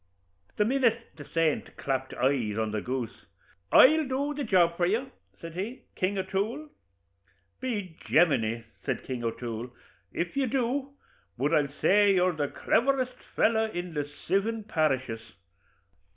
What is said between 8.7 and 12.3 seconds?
says King O'Toole, 'if you do, bud I'll say